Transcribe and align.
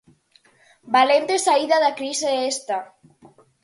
¡Valente 0.95 1.35
saída 1.45 1.77
da 1.83 1.95
crise 1.99 2.29
esta! 2.53 2.77